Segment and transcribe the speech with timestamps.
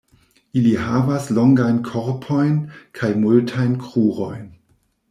[0.61, 2.59] Ili havas longajn korpojn
[3.01, 4.47] kaj multajn krurojn.